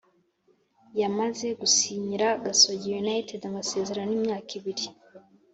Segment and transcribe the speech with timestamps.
[0.99, 4.85] yamaze gusinyira gasogi united amasezerano y’imyaka ibiri.”